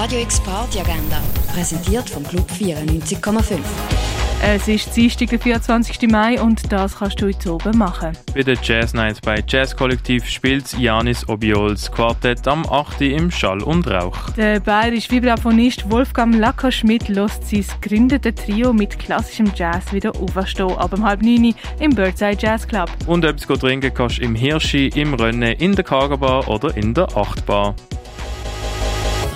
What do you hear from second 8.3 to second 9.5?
Bei der Jazz Night bei